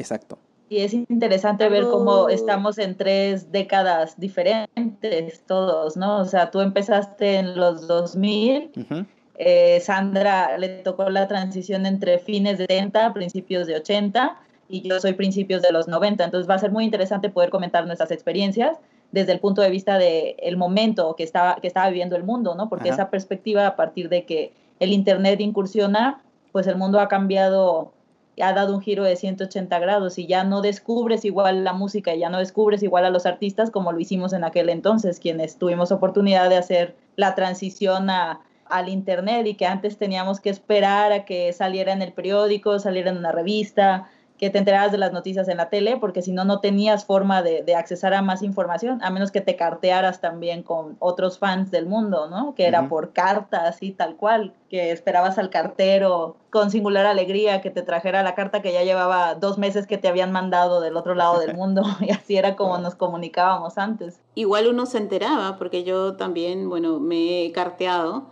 [0.00, 0.38] Exacto.
[0.68, 6.18] Y es interesante ver cómo estamos en tres décadas diferentes todos, ¿no?
[6.18, 8.70] O sea, tú empezaste en los 2000.
[8.76, 9.06] Uh -huh.
[9.36, 14.36] eh, Sandra le tocó la transición entre fines de 70, principios de 80
[14.70, 17.84] y yo soy principios de los 90, entonces va a ser muy interesante poder comentar
[17.86, 18.78] nuestras experiencias
[19.10, 22.54] desde el punto de vista del de momento que estaba, que estaba viviendo el mundo,
[22.54, 22.68] ¿no?
[22.68, 22.94] Porque Ajá.
[22.94, 27.92] esa perspectiva a partir de que el Internet incursiona, pues el mundo ha cambiado,
[28.40, 32.30] ha dado un giro de 180 grados y ya no descubres igual la música, ya
[32.30, 36.48] no descubres igual a los artistas como lo hicimos en aquel entonces, quienes tuvimos oportunidad
[36.48, 38.40] de hacer la transición a,
[38.70, 43.10] al Internet y que antes teníamos que esperar a que saliera en el periódico, saliera
[43.10, 44.08] en una revista,
[44.40, 47.42] que te enterabas de las noticias en la tele, porque si no, no tenías forma
[47.42, 51.70] de, de, accesar a más información, a menos que te cartearas también con otros fans
[51.70, 52.54] del mundo, ¿no?
[52.54, 57.70] Que era por carta, así tal cual, que esperabas al cartero con singular alegría que
[57.70, 61.14] te trajera la carta que ya llevaba dos meses que te habían mandado del otro
[61.14, 64.22] lado del mundo, y así era como nos comunicábamos antes.
[64.34, 68.24] Igual uno se enteraba, porque yo también, bueno, me he carteado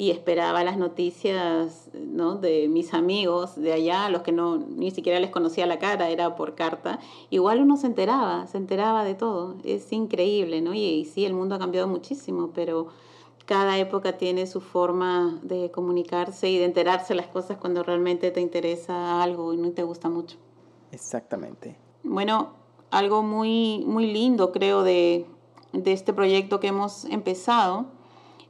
[0.00, 2.36] y esperaba las noticias ¿no?
[2.36, 6.36] de mis amigos de allá, los que no ni siquiera les conocía la cara, era
[6.36, 7.00] por carta.
[7.28, 9.56] Igual uno se enteraba, se enteraba de todo.
[9.62, 10.72] Es increíble, ¿no?
[10.72, 12.86] Y, y sí, el mundo ha cambiado muchísimo, pero
[13.44, 18.40] cada época tiene su forma de comunicarse y de enterarse las cosas cuando realmente te
[18.40, 20.38] interesa algo y no te gusta mucho.
[20.92, 21.76] Exactamente.
[22.04, 22.54] Bueno,
[22.90, 25.26] algo muy, muy lindo creo de,
[25.74, 27.84] de este proyecto que hemos empezado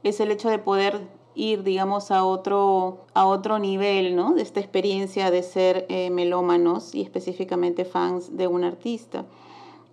[0.01, 4.33] es el hecho de poder ir, digamos, a otro, a otro nivel, ¿no?
[4.33, 9.25] De esta experiencia de ser eh, melómanos y específicamente fans de un artista.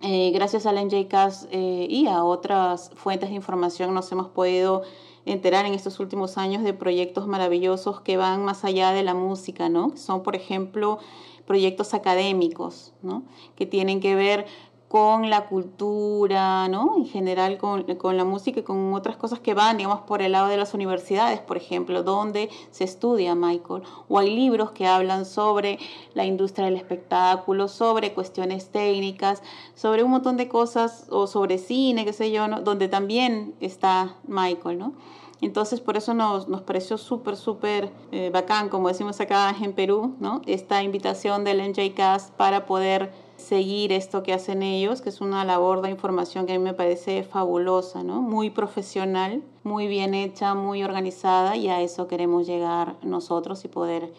[0.01, 4.83] Eh, gracias al NJCast eh, y a otras fuentes de información nos hemos podido
[5.25, 9.67] enterar en estos últimos años de proyectos maravillosos que van más allá de la música,
[9.67, 9.95] ¿no?
[9.97, 10.99] Son, por ejemplo,
[11.45, 13.23] proyectos académicos, ¿no?
[13.55, 14.45] Que tienen que ver
[14.89, 16.97] con la cultura, ¿no?
[16.97, 20.31] En general con, con, la música y con otras cosas que van, digamos, por el
[20.31, 23.83] lado de las universidades, por ejemplo, donde se estudia Michael.
[24.07, 25.77] O hay libros que hablan sobre
[26.15, 29.43] la industria del espectáculo, sobre cuestiones técnicas,
[29.75, 32.61] sobre un montón de cosas, o sobre cine, qué sé yo, ¿no?
[32.61, 34.93] Donde también está Michael, ¿no?
[35.39, 40.15] Entonces, por eso nos, nos pareció súper, súper eh, bacán, como decimos acá en Perú,
[40.19, 40.41] ¿no?
[40.47, 45.81] Esta invitación del NJCast para poder seguir esto que hacen ellos, que es una labor
[45.81, 48.21] de información que a mí me parece fabulosa, ¿no?
[48.21, 54.11] Muy profesional, muy bien hecha, muy organizada y a eso queremos llegar nosotros y poder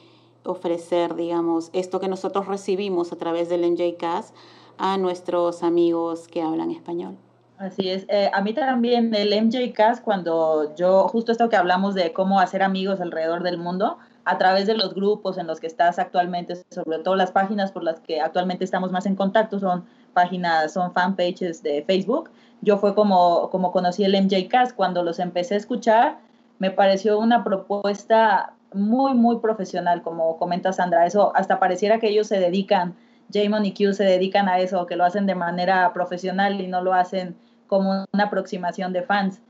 [0.44, 4.35] ofrecer, digamos, esto que nosotros recibimos a través del NJCast
[4.78, 7.16] a nuestros amigos que hablan español.
[7.59, 8.06] Así es.
[8.09, 12.62] Eh, a mí también el MJCast, cuando yo, justo esto que hablamos de cómo hacer
[12.62, 16.98] amigos alrededor del mundo, a través de los grupos en los que estás actualmente, sobre
[16.98, 21.62] todo las páginas por las que actualmente estamos más en contacto, son páginas, son fanpages
[21.62, 22.30] de Facebook.
[22.61, 26.18] Yo fue como, como conocí el MJCast, cuando los empecé a escuchar,
[26.59, 31.06] me pareció una propuesta muy, muy profesional, como comenta Sandra.
[31.06, 32.94] Eso hasta pareciera que ellos se dedican,
[33.33, 36.83] Jamon y Q se dedican a eso, que lo hacen de manera profesional y no
[36.83, 39.40] lo hacen como una aproximación de fans.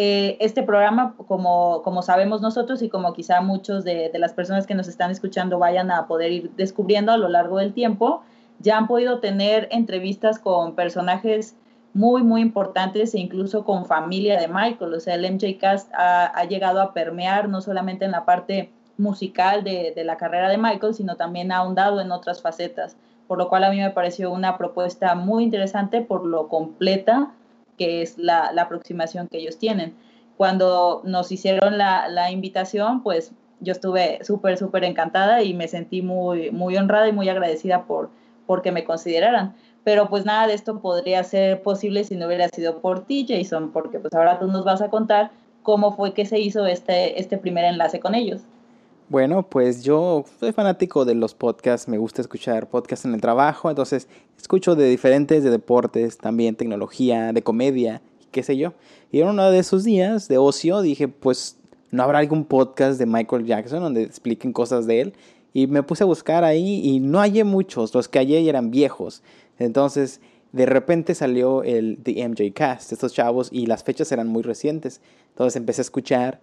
[0.00, 4.76] Eh, este programa, como, como sabemos nosotros y como quizá muchos de, las personas que
[4.76, 8.22] nos están escuchando vayan a poder ir descubriendo a lo largo del tiempo,
[8.60, 11.56] ya han podido tener entrevistas con personajes
[11.94, 14.94] muy, muy importantes e incluso con familia de Michael.
[14.94, 19.64] O sea, el MJCast ha, ha llegado a permear no solamente en la parte musical
[19.64, 23.48] de, de la carrera de Michael, sino también ha ahondado en otras facetas, por lo
[23.48, 27.32] cual a mí me pareció una propuesta muy interesante por lo completa
[27.78, 29.94] que es la, la aproximación que ellos tienen.
[30.36, 36.02] Cuando nos hicieron la, la invitación, pues yo estuve súper, súper encantada y me sentí
[36.02, 38.10] muy, muy honrada y muy agradecida por
[38.46, 39.54] porque me consideraran.
[39.84, 43.72] Pero pues nada de esto podría ser posible si no hubiera sido por ti, Jason,
[43.72, 45.30] porque pues ahora tú nos vas a contar
[45.62, 48.42] cómo fue que se hizo este, este primer enlace con ellos.
[49.10, 53.70] Bueno, pues yo soy fanático de los podcasts, me gusta escuchar podcasts en el trabajo,
[53.70, 58.74] entonces escucho de diferentes, de deportes, también tecnología, de comedia, qué sé yo.
[59.10, 61.56] Y en uno de esos días de ocio dije, pues,
[61.90, 65.14] ¿no habrá algún podcast de Michael Jackson donde expliquen cosas de él?
[65.54, 69.22] Y me puse a buscar ahí y no hallé muchos, los que hallé eran viejos.
[69.58, 70.20] Entonces,
[70.52, 75.00] de repente salió el The MJ Cast, estos chavos, y las fechas eran muy recientes.
[75.30, 76.40] Entonces empecé a escuchar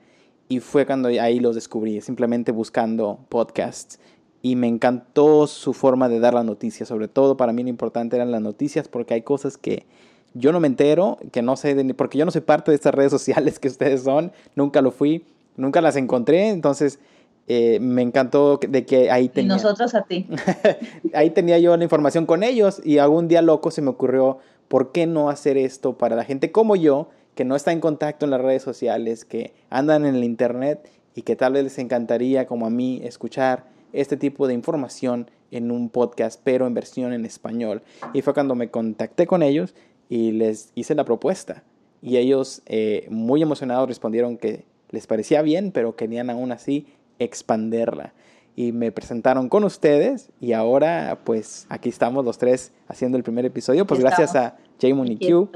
[0.47, 3.99] y fue cuando ahí los descubrí, simplemente buscando podcasts.
[4.41, 6.87] Y me encantó su forma de dar las noticias.
[6.87, 9.87] Sobre todo para mí lo importante eran las noticias porque hay cosas que
[10.35, 12.93] yo no me entero, que no sé, de, porque yo no soy parte de estas
[12.93, 14.31] redes sociales que ustedes son.
[14.55, 15.25] Nunca lo fui,
[15.57, 16.49] nunca las encontré.
[16.49, 16.99] Entonces
[17.47, 19.53] eh, me encantó de que ahí tenía...
[19.53, 20.27] Y nosotros a ti.
[21.15, 24.91] ahí tenía yo la información con ellos y algún día loco se me ocurrió, ¿por
[24.91, 27.09] qué no hacer esto para la gente como yo?
[27.35, 31.21] Que no está en contacto en las redes sociales, que andan en el Internet y
[31.21, 35.89] que tal vez les encantaría, como a mí, escuchar este tipo de información en un
[35.89, 37.81] podcast, pero en versión en español.
[38.13, 39.75] Y fue cuando me contacté con ellos
[40.09, 41.63] y les hice la propuesta.
[42.01, 46.87] Y ellos, eh, muy emocionados, respondieron que les parecía bien, pero querían aún así
[47.19, 48.13] expanderla
[48.55, 53.45] y me presentaron con ustedes y ahora pues aquí estamos los tres haciendo el primer
[53.45, 55.49] episodio, pues gracias a Jamon y Q.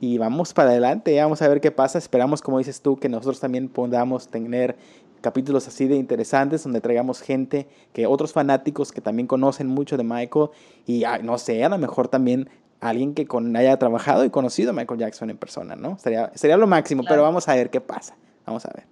[0.00, 3.40] Y vamos para adelante, vamos a ver qué pasa, esperamos como dices tú que nosotros
[3.40, 4.76] también podamos tener
[5.20, 10.04] capítulos así de interesantes donde traigamos gente que otros fanáticos que también conocen mucho de
[10.04, 10.50] Michael
[10.86, 14.72] y no sé, a lo mejor también alguien que con, haya trabajado y conocido a
[14.74, 15.98] Michael Jackson en persona, ¿no?
[15.98, 18.14] Sería, sería lo máximo, pero vamos a ver qué pasa.
[18.44, 18.84] Vamos a ver.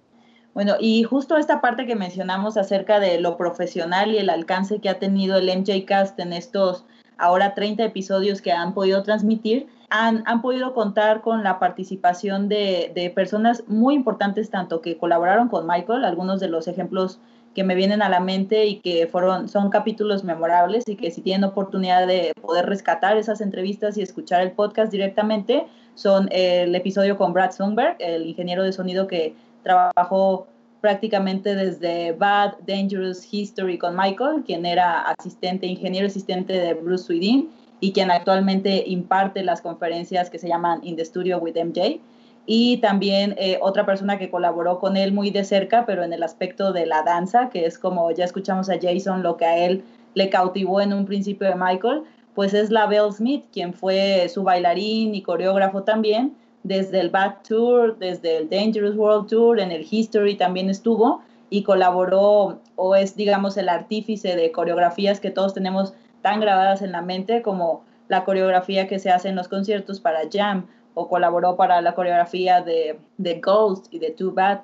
[0.53, 4.89] Bueno, y justo esta parte que mencionamos acerca de lo profesional y el alcance que
[4.89, 6.85] ha tenido el MJ Cast en estos
[7.17, 12.91] ahora 30 episodios que han podido transmitir, han, han podido contar con la participación de,
[12.95, 17.19] de, personas muy importantes, tanto que colaboraron con Michael, algunos de los ejemplos
[17.53, 21.21] que me vienen a la mente y que fueron, son capítulos memorables y que si
[21.21, 27.17] tienen oportunidad de poder rescatar esas entrevistas y escuchar el podcast directamente, son el episodio
[27.17, 30.47] con Brad Sundberg, el ingeniero de sonido que trabajó
[30.83, 37.49] prácticamente desde Bad, Dangerous History con Michael, quien era asistente, ingeniero asistente de Bruce Swedin
[37.79, 42.01] y quien actualmente imparte las conferencias que se llaman In the Studio with MJ.
[42.45, 46.21] Y también eh, otra persona que colaboró con él muy de cerca, pero en el
[46.21, 49.85] aspecto de la danza, que es como ya escuchamos a Jason, lo que a él
[50.15, 52.03] le cautivó en un principio de Michael,
[52.35, 57.35] pues es la Belle Smith, quien fue su bailarín y coreógrafo también, desde el Bad
[57.47, 63.15] Tour, desde el Dangerous World Tour, en el History también estuvo y colaboró o es,
[63.15, 68.23] digamos, el artífice de coreografías que todos tenemos tan grabadas en la mente como la
[68.23, 72.99] coreografía que se hace en los conciertos para Jam o colaboró para la coreografía de,
[73.17, 74.61] de Ghost y de Too Bad.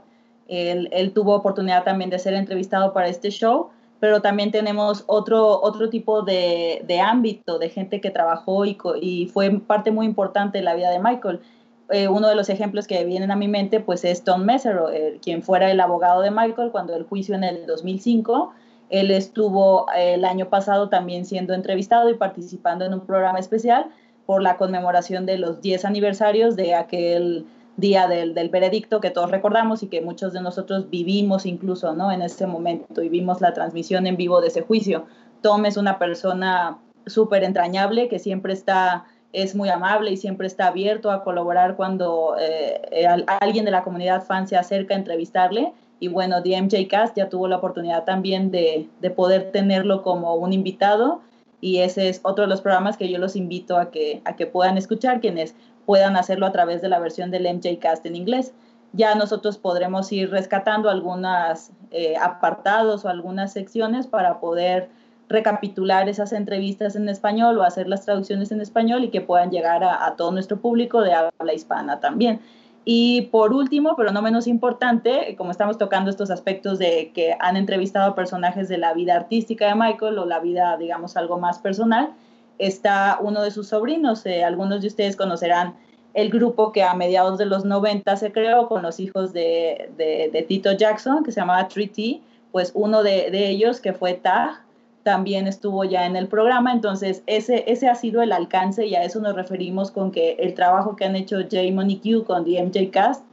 [0.47, 5.61] Él, él, tuvo oportunidad también de ser entrevistado para este show, pero también tenemos otro,
[5.61, 10.59] otro tipo de, de ámbito de gente que trabajó y, y fue parte muy importante
[10.59, 11.41] en la vida de Michael
[11.91, 14.89] eh, uno de los ejemplos que vienen a mi mente pues es Tom Mesero,
[15.21, 18.53] quien fuera el abogado de Michael cuando el juicio en el 2005.
[18.89, 23.87] Él estuvo eh, el año pasado también siendo entrevistado y participando en un programa especial
[24.25, 27.45] por la conmemoración de los 10 aniversarios de aquel
[27.77, 32.11] día del, del, veredicto que todos recordamos y que muchos de nosotros vivimos incluso ¿no?
[32.11, 35.05] en ese momento y vimos la transmisión en vivo de ese juicio.
[35.41, 40.67] Tom es una persona súper entrañable que siempre está es muy amable y siempre está
[40.67, 43.05] abierto a colaborar cuando eh,
[43.41, 45.73] alguien de la comunidad fan se acerca a entrevistarle.
[45.99, 50.53] Y bueno, DMJ Cast ya tuvo la oportunidad también de, de, poder tenerlo como un
[50.53, 51.21] invitado.
[51.61, 54.47] Y ese es otro de los programas que yo los invito a que, a que
[54.47, 58.53] puedan escuchar, quienes puedan hacerlo a través de la versión del MJ Cast en inglés.
[58.93, 64.89] Ya nosotros podremos ir rescatando algunos eh, apartados o algunas secciones para poder
[65.29, 69.83] recapitular esas entrevistas en español o hacer las traducciones en español y que puedan llegar
[69.83, 72.41] a, todo nuestro público de habla hispana también.
[72.83, 77.55] Y por último, pero no menos importante, como estamos tocando estos aspectos de que han
[77.55, 82.09] entrevistado personajes de la vida artística de Michael o la vida, digamos, algo más personal,
[82.57, 84.25] está uno de sus sobrinos.
[84.25, 85.75] Eh, algunos de ustedes conocerán
[86.13, 90.45] el grupo que a mediados de los 90 se creó con los hijos de, de,
[90.47, 94.63] Tito Jackson, que se llamaba 3T, pues uno de, ellos, que fue Tag,
[95.03, 99.03] también estuvo ya en el programa, entonces ese, ese ha sido el alcance y a
[99.03, 102.91] eso nos referimos con que el trabajo que han hecho Jamon y Q con DMJ
[102.91, 103.23] Cast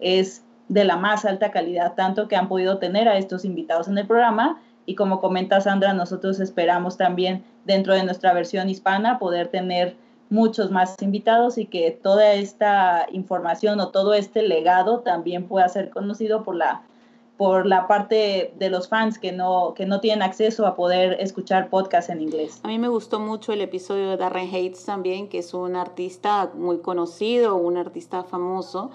[0.00, 3.98] es de la más alta calidad, tanto que han podido tener a estos invitados en
[3.98, 9.48] el programa y como comenta Sandra, nosotros esperamos también dentro de nuestra versión hispana poder
[9.48, 9.96] tener
[10.30, 15.90] muchos más invitados y que toda esta información o todo este legado también pueda ser
[15.90, 16.82] conocido por la
[17.36, 21.68] por la parte de los fans que no, que no tienen acceso a poder escuchar
[21.68, 22.60] podcast en inglés.
[22.62, 26.50] A mí me gustó mucho el episodio de Darren Hates también, que es un artista
[26.54, 28.90] muy conocido, un artista famoso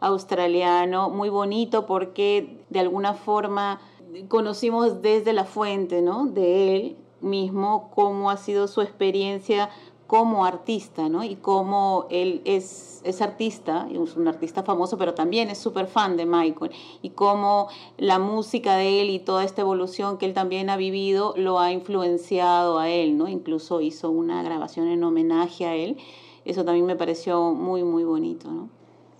[0.00, 3.80] australiano, muy bonito porque de alguna forma
[4.28, 6.26] conocimos desde la fuente, ¿no?
[6.26, 9.70] De él mismo cómo ha sido su experiencia
[10.12, 11.24] como artista, ¿no?
[11.24, 16.18] Y cómo él es, es artista, es un artista famoso, pero también es súper fan
[16.18, 16.70] de Michael,
[17.00, 21.32] y cómo la música de él y toda esta evolución que él también ha vivido
[21.38, 23.26] lo ha influenciado a él, ¿no?
[23.26, 25.96] Incluso hizo una grabación en homenaje a él.
[26.44, 28.68] Eso también me pareció muy, muy bonito, ¿no?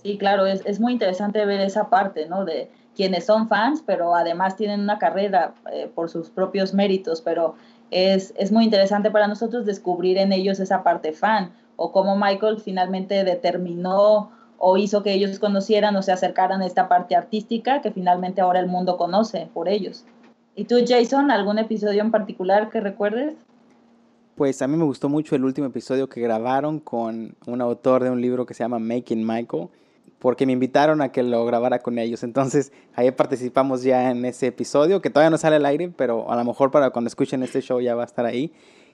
[0.03, 2.45] Sí, claro, es, es muy interesante ver esa parte, ¿no?
[2.45, 7.55] De quienes son fans, pero además tienen una carrera eh, por sus propios méritos, pero
[7.93, 12.61] es, es muy interesante para nosotros descubrir en ellos esa parte fan o cómo Michael
[12.61, 17.91] finalmente determinó o hizo que ellos conocieran o se acercaran a esta parte artística que
[17.91, 20.05] finalmente ahora el mundo conoce por ellos.
[20.55, 23.35] ¿Y tú, Jason, algún episodio en particular que recuerdes?
[24.37, 28.11] Pues a mí me gustó mucho el último episodio que grabaron con un autor de
[28.11, 29.69] un libro que se llama Making Michael
[30.23, 32.23] porque me invitaron a que lo grabara con ellos.
[32.23, 36.37] Entonces ahí participamos ya en ese episodio, que todavía no sale al aire, pero a
[36.37, 38.53] lo mejor para cuando escuchen este show ya va a estar ahí.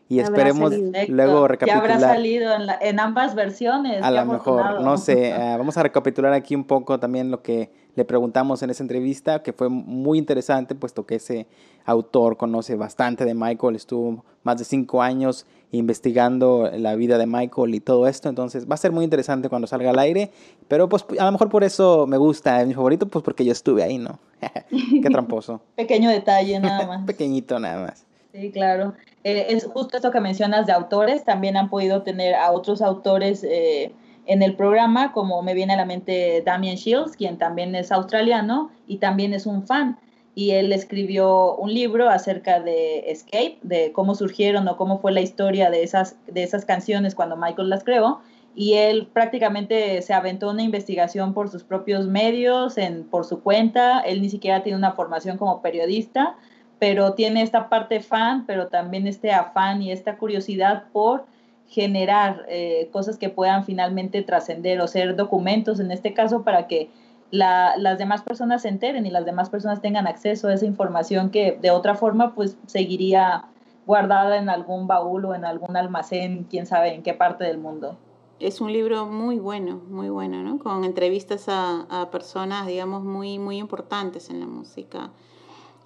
[0.09, 0.73] y esperemos
[1.09, 1.87] luego recapitular.
[1.87, 2.51] Ya habrá salido
[2.81, 4.03] en, ambas versiones.
[4.03, 7.71] A lo mejor, no sé, ah, vamos a recapitular aquí un poco también lo que
[7.99, 11.49] le preguntamos en esa entrevista, que fue muy interesante, puesto que ese
[11.85, 17.75] autor conoce bastante de Michael, estuvo más de cinco años investigando la vida de Michael
[17.75, 20.31] y todo esto, entonces va a ser muy interesante cuando salga al aire,
[20.69, 23.51] pero pues a lo mejor por eso me gusta, es mi favorito, pues porque yo
[23.51, 24.21] estuve ahí, ¿no?
[24.71, 25.61] Qué tramposo.
[25.77, 27.05] Pequeño detalle nada más.
[27.07, 28.07] Pequeñito nada más.
[28.33, 28.95] Sí, claro.
[29.25, 33.43] Eh, es justo esto que mencionas de autores, también han podido tener a otros autores
[33.43, 33.91] eh,
[34.29, 38.71] en el programa, como me viene a la mente Damien Shields, quien también es australiano
[38.87, 39.99] y también es un fan.
[40.35, 45.23] Y él escribió un libro acerca de Escape, de cómo surgieron o cómo fue la
[45.23, 48.21] historia de esas, de esas canciones cuando Michael las creó.
[48.55, 52.77] Y él prácticamente se aventó una investigación por sus propios medios,
[53.11, 54.01] por su cuenta.
[54.01, 56.37] Él ni siquiera tiene una formación como periodista,
[56.79, 61.25] pero tiene esta parte fan, pero también este afán y esta curiosidad por
[61.69, 66.91] generar eh, cosas que puedan finalmente trascender o ser documentos en este caso para que
[67.31, 71.59] las demás personas se enteren y las demás personas tengan acceso a esa información que
[71.61, 73.45] de otra forma pues seguiría
[73.87, 77.99] guardada en algún baúl o en algún almacén, quién sabe en qué parte del mundo.
[78.41, 80.59] Es un libro muy bueno, muy bueno, ¿no?
[80.59, 85.11] Con entrevistas a, a personas, digamos, muy, muy importantes en la música,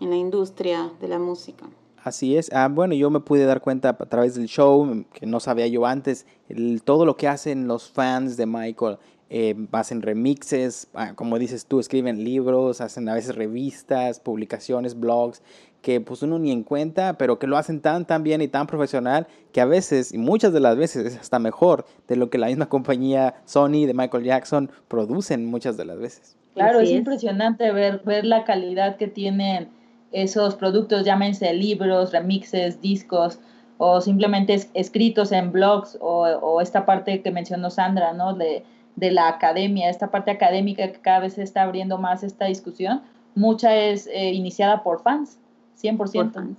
[0.00, 1.66] en la industria de la música.
[2.04, 2.50] Así es.
[2.52, 5.86] Ah, bueno, yo me pude dar cuenta a través del show, que no sabía yo
[5.86, 6.26] antes,
[6.84, 8.98] todo lo que hacen los fans de Michael.
[9.34, 15.42] Eh, hacen remixes, ah, como dices tú, escriben libros, hacen a veces revistas, publicaciones, blogs,
[15.80, 18.66] que pues uno ni en cuenta, pero que lo hacen tan, tan bien y tan
[18.66, 22.36] profesional que a veces, y muchas de las veces es hasta mejor de lo que
[22.36, 26.36] la misma compañía Sony de Michael Jackson producen muchas de las veces.
[26.52, 29.68] Claro, es, impresionante ver, ver la calidad que tienen
[30.12, 33.38] esos productos, llámense libros, remixes, discos
[33.78, 38.34] o simplemente escritos en blogs o, esta parte que mencionó Sandra, ¿no?
[38.34, 38.64] De,
[38.96, 43.02] la academia, esta parte académica que cada vez se está abriendo más esta discusión,
[43.34, 45.38] mucha es eh, iniciada por fans,
[45.82, 46.54] 100%.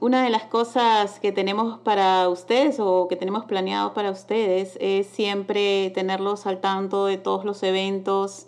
[0.00, 5.06] Una de las cosas que tenemos para ustedes o que tenemos planeado para ustedes es
[5.06, 8.46] siempre tenerlos al tanto de todos los eventos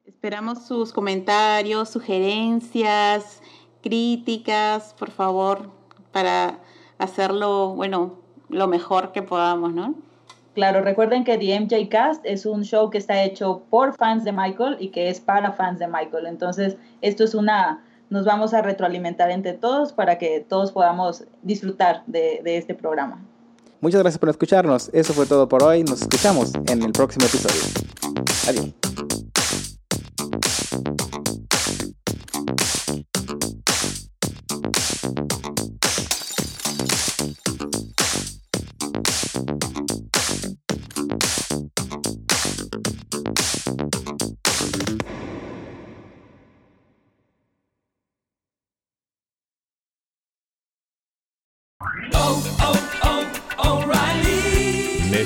[0.03, 3.41] Esperamos sus comentarios, sugerencias,
[3.81, 5.69] críticas, por favor,
[6.11, 6.59] para
[6.97, 9.95] hacerlo, bueno, lo mejor que podamos, ¿no?
[10.53, 14.31] Claro, recuerden que The MJ Cast es un show que está hecho por fans de
[14.31, 16.25] Michael y que es para fans de Michael.
[16.25, 22.01] Entonces, esto es una, nos vamos a retroalimentar entre todos para que todos podamos disfrutar
[22.07, 23.23] de, de este programa.
[23.81, 24.89] Muchas gracias por escucharnos.
[24.93, 25.83] Eso fue todo por hoy.
[25.83, 27.61] Nos escuchamos en el próximo episodio.
[28.49, 29.06] Adiós.